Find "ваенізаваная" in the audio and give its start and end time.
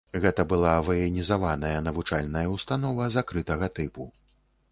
0.87-1.75